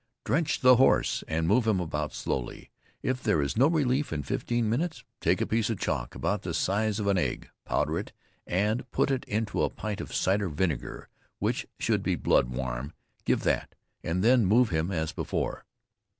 [0.25, 2.71] Drench the horse and move him about slowly.
[3.03, 6.55] If there is no relief in fifteen minutes, take a piece of chalk, about the
[6.55, 8.11] size of an egg, powder it,
[8.47, 12.93] and put it into a pint of cider vinegar, which should be blood warm,
[13.25, 15.65] give that, and then move him as before.